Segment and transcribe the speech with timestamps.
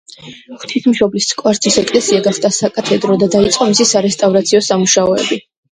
[0.61, 5.45] ღვთისმშობლის კვართის ეკლესია გახდა საკათედრო და დაიწყო მისი სარესტავრაციო სამუშაოები.